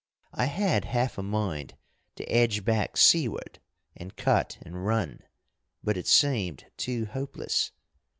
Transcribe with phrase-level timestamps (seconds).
[0.33, 1.75] I had half a mind
[2.15, 3.59] to edge back seaward
[3.95, 5.19] and cut and run,
[5.83, 7.71] but it seemed too hopeless.